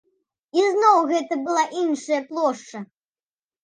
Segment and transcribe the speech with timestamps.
[0.59, 2.79] І зноў гэта была іншая плошча.